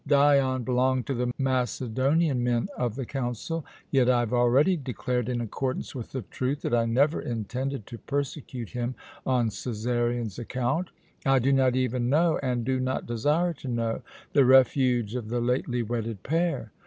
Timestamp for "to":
1.05-1.13, 7.85-7.99, 13.53-13.67